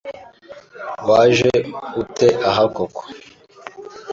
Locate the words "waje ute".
1.09-2.27